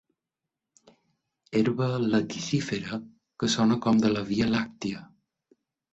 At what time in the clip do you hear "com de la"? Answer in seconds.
3.87-4.25